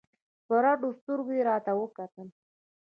[0.47, 2.27] په رډو سترگو يې راوکتل.